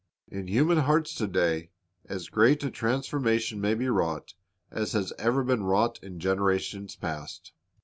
In 0.31 0.47
human 0.47 0.79
hearts 0.79 1.13
to 1.13 1.27
day 1.27 1.69
as 2.07 2.27
great 2.27 2.63
a 2.63 2.71
transformation 2.71 3.61
may 3.61 3.75
be 3.75 3.87
wrought 3.87 4.33
as 4.71 4.93
has 4.93 5.13
ever 5.19 5.43
been 5.43 5.61
wrought 5.61 5.99
in 6.01 6.19
generations 6.19 6.95
past. 6.95 7.53